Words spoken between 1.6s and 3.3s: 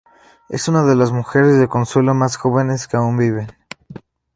consuelo más jóvenes que aún